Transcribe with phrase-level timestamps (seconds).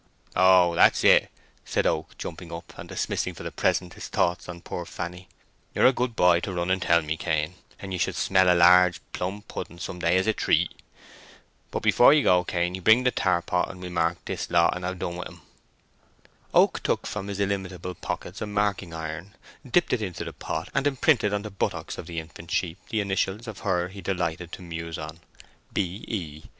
[0.35, 1.29] "Oh, that's it,"
[1.63, 5.27] said Oak, jumping up, and dimissing for the present his thoughts on poor Fanny.
[5.75, 8.51] "You are a good boy to run and tell me, Cain, and you shall smell
[8.51, 10.73] a large plum pudding some day as a treat.
[11.69, 14.97] But, before we go, Cainy, bring the tarpot, and we'll mark this lot and have
[14.97, 15.41] done with 'em."
[16.51, 19.35] Oak took from his illimitable pockets a marking iron,
[19.69, 23.01] dipped it into the pot, and imprinted on the buttocks of the infant sheep the
[23.01, 25.81] initials of her he delighted to muse on—"B.
[26.07, 26.43] E.